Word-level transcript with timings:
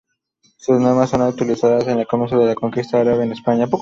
Sus 0.57 0.79
normas 0.79 1.11
son 1.11 1.19
las 1.19 1.35
utilizadas 1.35 1.87
en 1.87 1.99
el 1.99 2.07
comienzo 2.07 2.39
de 2.39 2.47
la 2.47 2.55
conquista 2.55 2.99
árabe 2.99 3.23
en 3.23 3.33
España. 3.33 3.69